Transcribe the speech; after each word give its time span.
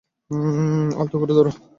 আলতো 0.99 1.15
করে 1.21 1.33
ধরো। 1.37 1.51